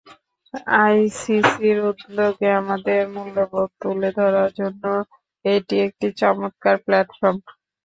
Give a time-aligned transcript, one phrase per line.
[0.79, 4.83] আইসিসির উদ্যোগে আমাদের মূল্যবোধ তুলে ধরার জন্য
[5.45, 7.37] এটি একটি চমৎকার প্ল্যাটফর্ম।